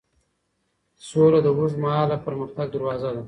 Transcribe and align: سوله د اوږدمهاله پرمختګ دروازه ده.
سوله 1.07 1.39
د 1.45 1.47
اوږدمهاله 1.53 2.17
پرمختګ 2.27 2.67
دروازه 2.71 3.09
ده. 3.15 3.19